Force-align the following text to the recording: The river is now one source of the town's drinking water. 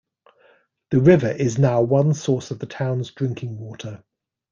The 0.89 0.99
river 0.99 1.29
is 1.29 1.59
now 1.59 1.83
one 1.83 2.15
source 2.15 2.49
of 2.49 2.57
the 2.57 2.65
town's 2.65 3.11
drinking 3.11 3.59
water. 3.59 4.03